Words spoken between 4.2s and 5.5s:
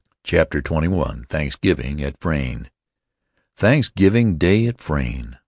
Day at Frayne!